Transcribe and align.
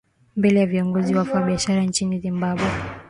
mbele 0.37 0.59
ya 0.59 0.65
viongozi 0.65 1.15
wafanya 1.15 1.45
biashara 1.45 1.81
nchini 1.83 2.19
zimbabwe 2.19 2.65